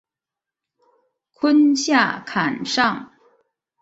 [1.35, 3.11] 坤下坎上。